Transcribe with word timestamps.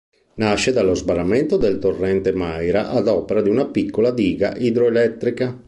Nasce 0.37 0.71
dallo 0.71 0.95
sbarramento 0.95 1.57
del 1.57 1.77
torrente 1.77 2.33
Maira 2.33 2.89
ad 2.89 3.07
opera 3.07 3.39
di 3.43 3.49
una 3.51 3.67
piccola 3.67 4.09
diga 4.09 4.55
idroelettrica. 4.57 5.59